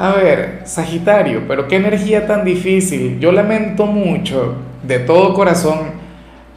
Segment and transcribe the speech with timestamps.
[0.00, 3.20] A ver, Sagitario, pero qué energía tan difícil.
[3.20, 5.78] Yo lamento mucho, de todo corazón,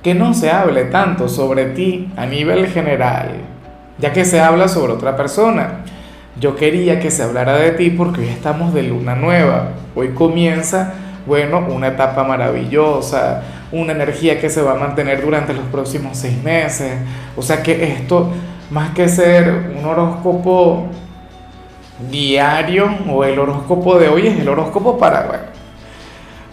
[0.02, 3.32] que no se hable tanto sobre ti a nivel general,
[4.00, 5.82] ya que se habla sobre otra persona.
[6.40, 9.72] Yo quería que se hablara de ti porque hoy estamos de luna nueva.
[9.94, 10.94] Hoy comienza,
[11.26, 16.42] bueno, una etapa maravillosa, una energía que se va a mantener durante los próximos seis
[16.42, 16.94] meses.
[17.36, 18.32] O sea que esto,
[18.72, 20.88] más que ser un horóscopo
[22.00, 25.52] diario o el horóscopo de hoy es el horóscopo para,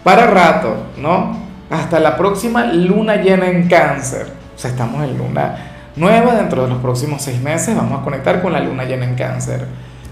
[0.03, 1.39] para rato, ¿no?
[1.69, 4.27] Hasta la próxima luna llena en cáncer.
[4.55, 5.55] O sea, estamos en luna
[5.95, 7.75] nueva dentro de los próximos seis meses.
[7.75, 9.65] Vamos a conectar con la luna llena en cáncer.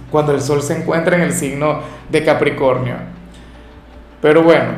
[0.10, 2.96] Cuando el sol se encuentra en el signo de Capricornio.
[4.22, 4.72] Pero bueno,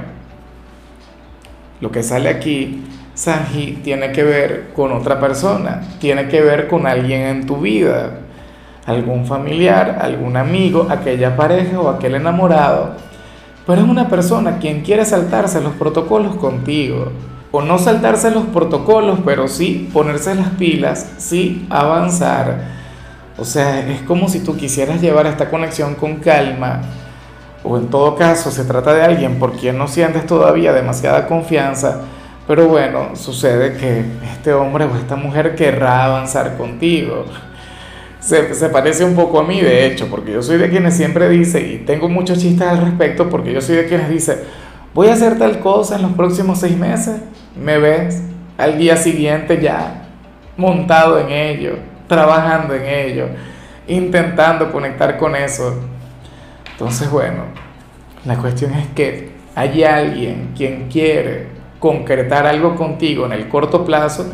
[1.80, 5.82] lo que sale aquí, Sanji, tiene que ver con otra persona.
[6.00, 8.22] Tiene que ver con alguien en tu vida
[8.86, 12.96] algún familiar, algún amigo, aquella pareja o aquel enamorado,
[13.66, 17.12] pero es una persona quien quiere saltarse los protocolos contigo.
[17.54, 22.60] O no saltarse los protocolos, pero sí ponerse las pilas, sí avanzar.
[23.38, 26.82] O sea, es como si tú quisieras llevar esta conexión con calma.
[27.64, 32.02] O en todo caso, se trata de alguien por quien no sientes todavía demasiada confianza.
[32.48, 37.26] Pero bueno, sucede que este hombre o esta mujer querrá avanzar contigo
[38.22, 41.28] se, se, parece un poco a mí, de hecho, porque yo soy de quienes siempre
[41.28, 44.44] dice, y tengo muchos chistes al respecto, porque yo soy de quienes dice,
[44.94, 47.20] voy a hacer tal cosa en los próximos seis meses,
[47.62, 48.22] me ves
[48.58, 50.04] al día siguiente ya
[50.56, 51.78] montado en ello,
[52.08, 53.28] trabajando en ello,
[53.88, 55.74] intentando conectar con eso.
[56.72, 57.46] Entonces, bueno,
[58.24, 61.48] la cuestión es que hay alguien quien quiere
[61.80, 64.32] concretar algo contigo en el corto plazo,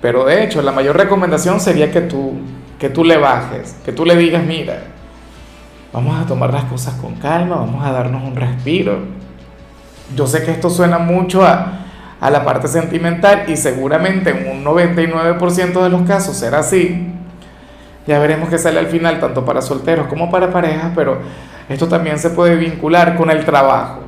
[0.00, 2.34] pero de hecho la mayor recomendación sería que tú
[2.78, 4.82] que tú le bajes, que tú le digas, mira,
[5.92, 8.98] vamos a tomar las cosas con calma, vamos a darnos un respiro.
[10.14, 11.84] Yo sé que esto suena mucho a,
[12.20, 17.10] a la parte sentimental y seguramente en un 99% de los casos será así.
[18.06, 21.18] Ya veremos qué sale al final, tanto para solteros como para parejas, pero
[21.68, 24.00] esto también se puede vincular con el trabajo.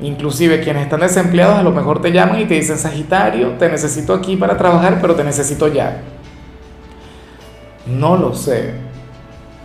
[0.00, 4.14] Inclusive quienes están desempleados a lo mejor te llaman y te dicen, Sagitario, te necesito
[4.14, 6.00] aquí para trabajar, pero te necesito ya.
[7.86, 8.74] No lo sé.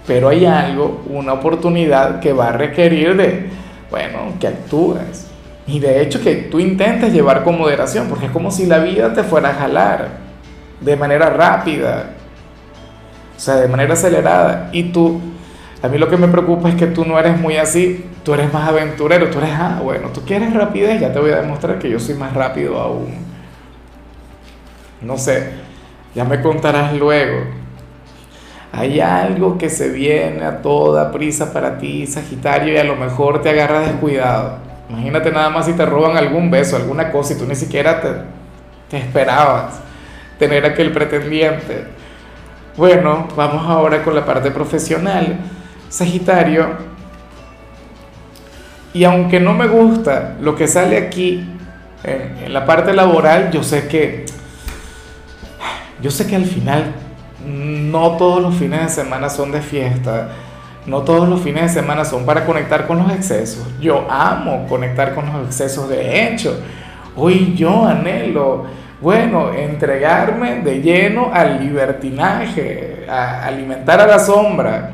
[0.08, 3.50] Pero hay algo, una oportunidad que va a requerir de,
[3.90, 5.28] bueno, que actúes.
[5.68, 9.14] Y de hecho que tú intentes llevar con moderación, porque es como si la vida
[9.14, 10.10] te fuera a jalar
[10.80, 12.12] de manera rápida,
[13.36, 14.70] o sea, de manera acelerada.
[14.72, 15.20] Y tú,
[15.82, 18.54] a mí lo que me preocupa es que tú no eres muy así, tú eres
[18.54, 21.90] más aventurero, tú eres, ah, bueno, tú quieres rapidez, ya te voy a demostrar que
[21.90, 23.26] yo soy más rápido aún.
[25.02, 25.52] No sé,
[26.14, 27.65] ya me contarás luego.
[28.78, 33.42] Hay algo que se viene a toda prisa para ti, Sagitario, y a lo mejor
[33.42, 34.58] te agarra descuidado.
[34.90, 38.02] Imagínate nada más si te roban algún beso, alguna cosa, y tú ni siquiera
[38.90, 39.80] te, esperabas
[40.38, 41.86] tener aquel pretendiente.
[42.76, 45.38] Bueno, vamos ahora con la parte profesional.
[45.88, 46.68] Sagitario,
[48.94, 51.48] y aunque no me gusta lo que sale aquí
[52.04, 54.26] en, en la parte laboral, yo sé que,
[56.02, 56.94] yo sé que al final
[57.46, 60.30] no todos los fines de semana son de fiesta,
[60.86, 63.66] no todos los fines de semana son para conectar con los excesos.
[63.80, 66.60] Yo amo conectar con los excesos, de hecho,
[67.16, 68.66] hoy yo anhelo,
[69.02, 74.92] bueno, entregarme de lleno al libertinaje, a alimentar a la sombra.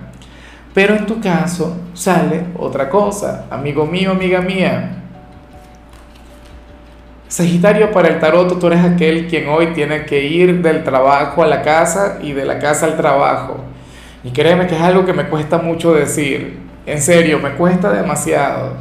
[0.73, 5.00] Pero en tu caso sale otra cosa, amigo mío, amiga mía.
[7.31, 11.47] Sagitario para el tarot, tú eres aquel quien hoy tiene que ir del trabajo a
[11.47, 13.55] la casa y de la casa al trabajo.
[14.21, 16.57] Y créeme que es algo que me cuesta mucho decir.
[16.85, 18.73] En serio, me cuesta demasiado.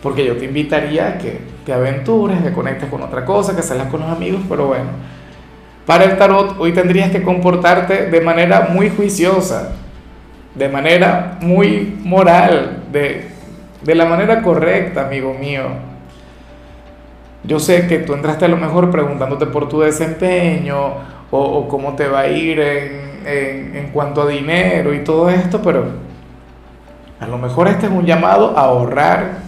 [0.00, 3.88] Porque yo te invitaría a que te aventures, que conectes con otra cosa, que salgas
[3.88, 4.90] con los amigos, pero bueno.
[5.86, 9.72] Para el tarot, hoy tendrías que comportarte de manera muy juiciosa,
[10.54, 13.26] de manera muy moral, de,
[13.82, 15.89] de la manera correcta, amigo mío
[17.44, 20.76] yo sé que tú entraste a lo mejor preguntándote por tu desempeño
[21.30, 25.84] o, cómo te va a ir en, en, cuanto a dinero y todo esto, pero
[27.20, 29.38] a lo mejor este es un llamado a ahorrar,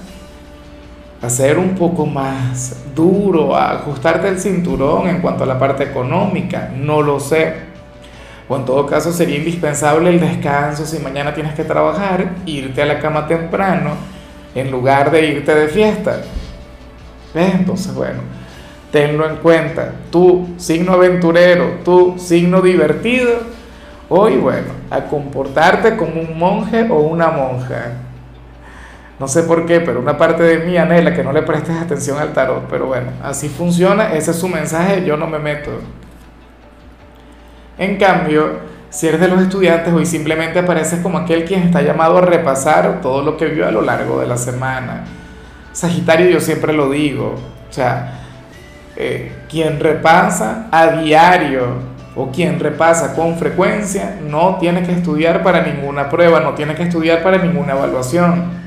[1.21, 5.85] a ser un poco más duro, a ajustarte el cinturón en cuanto a la parte
[5.85, 7.73] económica, no lo sé.
[8.49, 12.87] O en todo caso sería indispensable el descanso si mañana tienes que trabajar, irte a
[12.87, 13.91] la cama temprano
[14.55, 16.23] en lugar de irte de fiesta.
[17.35, 17.55] ¿Ves?
[17.55, 18.21] Entonces, bueno,
[18.91, 19.93] tenlo en cuenta.
[20.11, 23.31] Tú, signo aventurero, tú, signo divertido,
[24.09, 27.93] hoy, bueno, a comportarte como un monje o una monja.
[29.19, 32.19] No sé por qué, pero una parte de mí anhela que no le prestes atención
[32.19, 32.65] al tarot.
[32.69, 35.71] Pero bueno, así funciona, ese es su mensaje, yo no me meto.
[37.79, 42.19] En cambio, si eres de los estudiantes, hoy simplemente apareces como aquel quien está llamado
[42.19, 45.05] a repasar todo lo que vio a lo largo de la semana.
[45.73, 47.35] Sagitario, yo siempre lo digo,
[47.69, 48.21] o sea,
[48.97, 55.63] eh, quien repasa a diario o quien repasa con frecuencia no tiene que estudiar para
[55.63, 58.63] ninguna prueba, no tiene que estudiar para ninguna evaluación.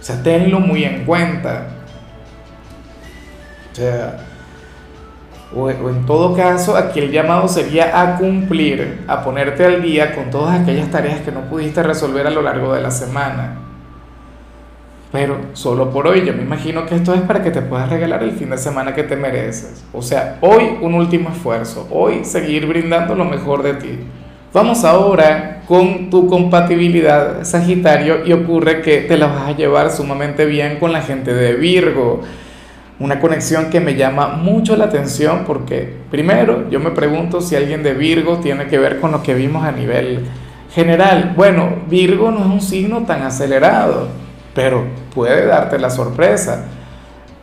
[0.00, 1.66] O sea, tenlo muy en cuenta.
[3.72, 4.18] O sea,
[5.54, 10.30] o, en todo caso, aquí el llamado sería a cumplir, a ponerte al día con
[10.30, 13.67] todas aquellas tareas que no pudiste resolver a lo largo de la semana.
[15.10, 18.22] Pero solo por hoy, yo me imagino que esto es para que te puedas regalar
[18.22, 19.82] el fin de semana que te mereces.
[19.92, 23.98] O sea, hoy un último esfuerzo, hoy seguir brindando lo mejor de ti.
[24.52, 30.46] Vamos ahora con tu compatibilidad Sagitario y ocurre que te la vas a llevar sumamente
[30.46, 32.22] bien con la gente de Virgo.
[32.98, 37.82] Una conexión que me llama mucho la atención porque primero yo me pregunto si alguien
[37.82, 40.26] de Virgo tiene que ver con lo que vimos a nivel
[40.74, 41.34] general.
[41.36, 44.08] Bueno, Virgo no es un signo tan acelerado,
[44.58, 44.82] pero
[45.14, 46.64] puede darte la sorpresa.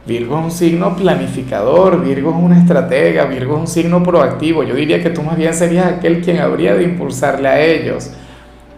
[0.06, 4.64] Virgo es un signo planificador, Virgo es una estratega, Virgo es un signo proactivo.
[4.64, 8.12] Yo diría que tú más bien serías aquel quien habría de impulsarle a ellos.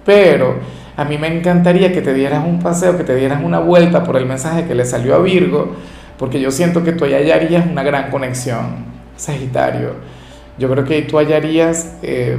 [0.06, 0.54] Pero
[0.96, 4.18] a mí me encantaría que te dieras un paseo, que te dieras una vuelta por
[4.18, 5.72] el mensaje que le salió a Virgo,
[6.20, 8.86] porque yo siento que tú hallarías una gran conexión,
[9.16, 9.94] Sagitario.
[10.60, 12.38] Yo creo que tú hallarías eh,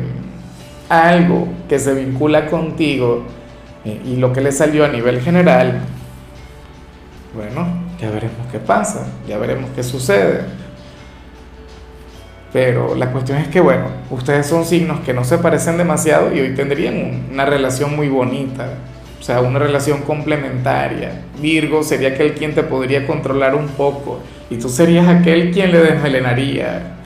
[0.89, 3.25] algo que se vincula contigo
[3.89, 5.81] eh, y lo que le salió a nivel general.
[7.35, 7.67] Bueno,
[7.99, 10.43] ya veremos qué pasa, ya veremos qué sucede.
[12.53, 16.41] Pero la cuestión es que, bueno, ustedes son signos que no se parecen demasiado y
[16.41, 18.69] hoy tendrían una relación muy bonita,
[19.19, 21.23] o sea, una relación complementaria.
[21.41, 24.21] Virgo sería aquel quien te podría controlar un poco
[24.51, 26.97] y tú serías aquel quien le desmelenaría.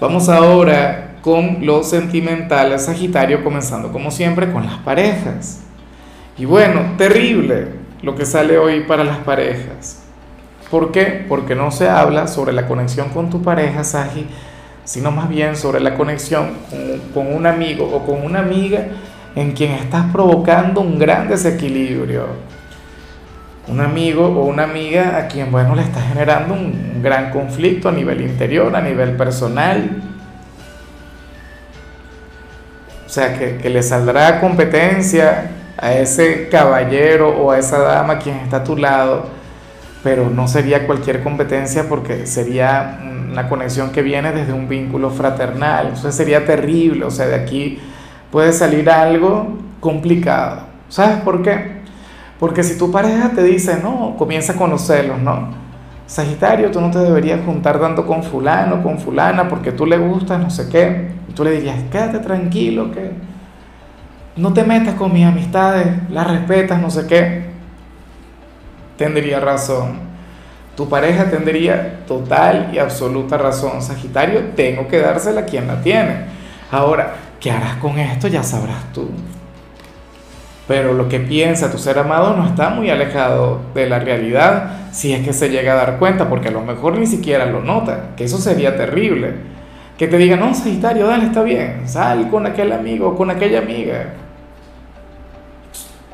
[0.00, 5.67] Vamos ahora con lo sentimental, Sagitario, comenzando como siempre con las parejas.
[6.38, 7.66] Y bueno, terrible
[8.00, 10.04] lo que sale hoy para las parejas.
[10.70, 11.24] ¿Por qué?
[11.28, 14.26] Porque no se habla sobre la conexión con tu pareja, Sagi,
[14.84, 16.50] sino más bien sobre la conexión
[17.12, 18.86] con, un amigo o con una amiga
[19.34, 22.26] en quien estás provocando un gran desequilibrio.
[23.66, 27.92] Un amigo o una amiga a quien, bueno, le estás generando un gran conflicto a
[27.92, 30.02] nivel interior, a nivel personal.
[33.04, 38.36] O sea, que, que le saldrá competencia a ese caballero o a esa dama quien
[38.36, 39.38] está a tu lado
[40.02, 42.98] pero no sería cualquier competencia porque sería
[43.30, 45.88] una conexión que viene desde un vínculo fraternal.
[45.88, 47.78] Entonces sería terrible, o sea, de aquí
[48.30, 50.62] puede salir algo complicado.
[50.88, 51.78] ¿Sabes por qué?
[52.38, 54.88] Porque si tu pareja te dice, no, comienza con los
[55.22, 55.68] ¿no?
[56.06, 60.40] Sagitario, tú no te deberías juntar tanto con fulano, con fulana, porque tú le gustas,
[60.40, 61.10] no sé qué.
[61.28, 63.10] Y tú le dirías, quédate tranquilo, que
[64.38, 67.48] no te metas con mis amistades, las respetas, no sé qué
[68.98, 70.00] tendría razón.
[70.76, 73.80] Tu pareja tendría total y absoluta razón.
[73.80, 76.16] Sagitario, tengo que dársela a quien la tiene.
[76.70, 78.28] Ahora, ¿qué harás con esto?
[78.28, 79.08] Ya sabrás tú.
[80.66, 85.14] Pero lo que piensa tu ser amado no está muy alejado de la realidad si
[85.14, 88.10] es que se llega a dar cuenta, porque a lo mejor ni siquiera lo nota,
[88.16, 89.34] que eso sería terrible.
[89.96, 94.12] Que te diga, no, Sagitario, dale, está bien, sal con aquel amigo, con aquella amiga.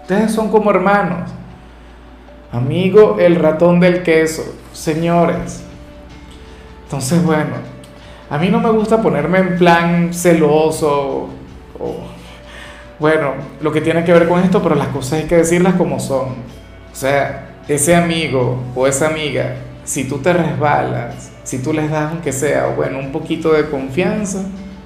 [0.05, 1.31] Ustedes son como hermanos.
[2.53, 4.45] Amigo, el ratón del queso,
[4.75, 5.65] señores.
[6.83, 7.55] Entonces, bueno,
[8.29, 11.31] a mí no me gusta ponerme en plan celoso
[11.81, 11.97] o,
[12.99, 13.33] bueno,
[13.63, 16.33] lo que tiene que ver con esto, pero las cosas hay que decirlas como son.
[16.93, 22.13] O sea, ese amigo o esa amiga, si tú te resbalas, si tú les das
[22.13, 24.43] aunque sea, bueno, un poquito de confianza,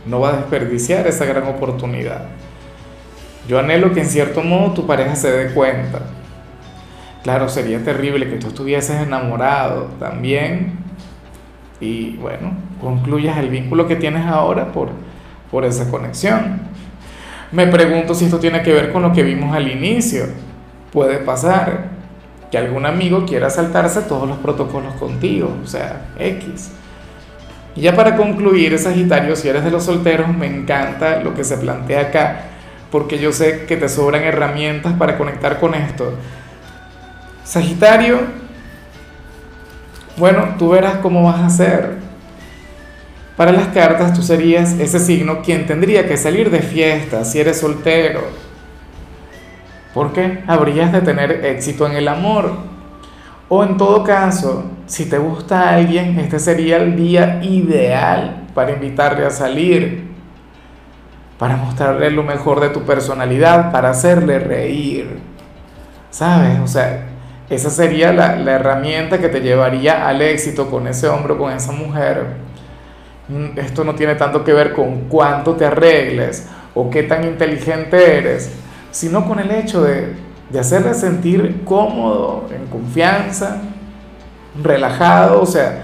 [0.07, 2.27] no va a desperdiciar esa gran oportunidad.
[3.47, 6.01] Yo anhelo que en cierto modo tu pareja se dé cuenta
[7.23, 10.79] Claro, sería terrible que tú estuvieses enamorado también
[11.81, 14.89] y bueno, concluyas el vínculo que tienes ahora por,
[15.51, 16.61] por esa conexión.
[17.53, 20.25] Me pregunto si esto tiene que ver con lo que vimos al inicio.
[20.93, 21.99] Puede pasar.
[22.51, 26.73] que algún amigo quiera saltarse todos los protocolos contigo, o sea, X.
[27.77, 31.59] Y ya para concluir, Sagitario, si eres de los solteros, me encanta lo que se
[31.59, 32.41] plantea acá,
[32.91, 36.15] porque yo sé que te sobran herramientas para conectar con esto.
[37.45, 38.19] Sagitario,
[40.17, 41.97] bueno, tú verás cómo vas a hacer.
[43.37, 47.61] Para las cartas tú serías ese signo quien tendría que salir de fiesta si eres
[47.61, 48.23] soltero.
[49.95, 52.53] Porque habrías de tener éxito en el amor.
[53.49, 59.25] O en todo caso, si te gusta alguien, este sería el día ideal para invitarle
[59.25, 60.08] a salir,
[61.39, 65.19] para mostrarle lo mejor de tu personalidad, para hacerle reír.
[66.11, 66.59] ¿Sabes?
[66.61, 67.07] O sea,
[67.49, 71.53] esa sería la, la herramienta que te llevaría al éxito con ese hombre o con
[71.53, 72.49] esa mujer
[73.29, 78.17] Mm, esto no tiene tanto que ver con cuánto te arregles o qué tan inteligente
[78.17, 78.51] eres,
[78.91, 80.15] sino con el hecho de,
[80.49, 83.59] de hacerle sentir cómodo, en confianza,
[84.63, 85.83] relajado, o sea,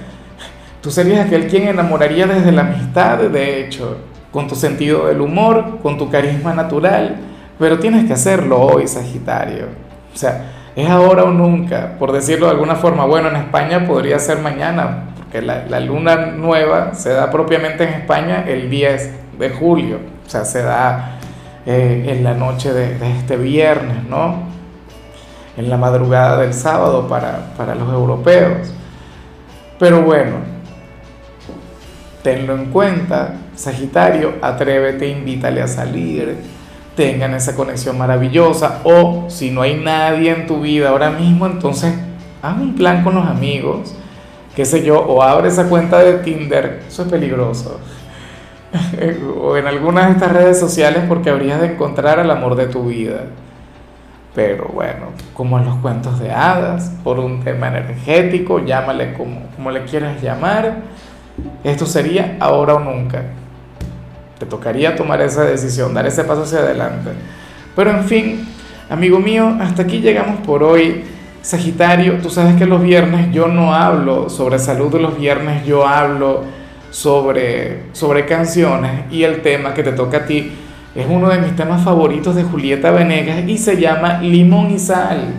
[0.80, 3.98] tú serías aquel quien enamoraría desde la amistad, de hecho,
[4.34, 7.14] con tu sentido del humor, con tu carisma natural,
[7.56, 9.66] pero tienes que hacerlo hoy, Sagitario.
[10.12, 13.06] O sea, es ahora o nunca, por decirlo de alguna forma.
[13.06, 18.70] Bueno, en España podría ser mañana, la, luna nueva se da propiamente en España el
[18.70, 21.18] 10 de julio, o sea, se da
[21.64, 24.42] eh, en la noche de, este viernes, ¿no?
[25.56, 28.74] En la madrugada del sábado para, para los europeos.
[29.78, 30.53] Pero bueno,
[32.24, 36.36] tenlo en cuenta, Sagitario, atrévete, invítale a salir,
[36.96, 41.94] tengan esa conexión maravillosa, o si no hay nadie en tu vida ahora mismo, entonces
[42.42, 43.94] haz un plan con los amigos
[44.54, 47.80] qué sé yo, o abre esa cuenta de Tinder, eso es peligroso.
[49.40, 52.86] o en algunas de estas redes sociales porque habrías de encontrar al amor de tu
[52.88, 53.26] vida.
[54.34, 59.70] Pero bueno, como en los cuentos de hadas, por un tema energético, llámale como, como
[59.70, 60.78] le quieras llamar,
[61.62, 63.22] esto sería ahora o nunca.
[64.38, 67.10] Te tocaría tomar esa decisión, dar ese paso hacia adelante.
[67.74, 68.48] Pero en fin,
[68.90, 71.04] amigo mío, hasta aquí llegamos por hoy.
[71.42, 76.44] Sagitario, tú sabes que los viernes yo no hablo sobre salud, los viernes yo hablo
[76.90, 80.52] sobre, sobre canciones y el tema que te toca a ti
[80.94, 85.34] es uno de mis temas favoritos de Julieta Venegas y se llama Limón y Sal.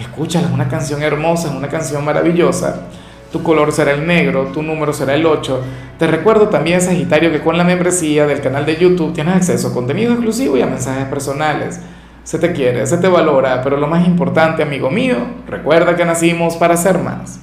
[0.00, 2.88] Escúchala, es una canción hermosa, es una canción maravillosa.
[3.34, 5.60] Tu color será el negro, tu número será el 8.
[5.98, 9.74] Te recuerdo también, Sagitario, que con la membresía del canal de YouTube tienes acceso a
[9.74, 11.80] contenido exclusivo y a mensajes personales
[12.22, 15.16] se te quiere, se te valora, pero lo más importante, amigo mío,
[15.48, 17.40] recuerda que nacimos para ser más.